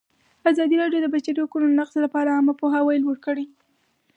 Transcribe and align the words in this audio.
ازادي 0.51 0.75
راډیو 0.81 1.01
د 1.03 1.03
د 1.03 1.07
بشري 1.13 1.39
حقونو 1.43 1.75
نقض 1.79 1.95
لپاره 2.05 2.33
عامه 2.35 2.53
پوهاوي 2.59 2.97
لوړ 3.03 3.17
کړی. 3.25 3.45